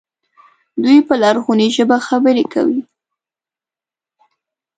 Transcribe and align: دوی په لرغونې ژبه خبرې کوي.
دوی 0.83 0.97
په 1.07 1.13
لرغونې 1.21 1.67
ژبه 1.77 1.97
خبرې 2.07 2.45
کوي. 2.53 2.81